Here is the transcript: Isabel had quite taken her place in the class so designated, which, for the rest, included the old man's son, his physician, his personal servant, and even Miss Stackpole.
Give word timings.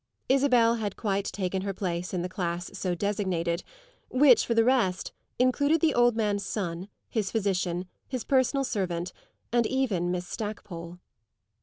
Isabel 0.27 0.77
had 0.77 0.95
quite 0.97 1.25
taken 1.25 1.61
her 1.61 1.75
place 1.75 2.11
in 2.11 2.23
the 2.23 2.27
class 2.27 2.71
so 2.75 2.95
designated, 2.95 3.63
which, 4.09 4.47
for 4.47 4.55
the 4.55 4.63
rest, 4.63 5.11
included 5.37 5.79
the 5.79 5.93
old 5.93 6.15
man's 6.15 6.43
son, 6.43 6.89
his 7.07 7.29
physician, 7.29 7.85
his 8.07 8.23
personal 8.23 8.63
servant, 8.63 9.13
and 9.53 9.67
even 9.67 10.09
Miss 10.09 10.27
Stackpole. 10.27 10.97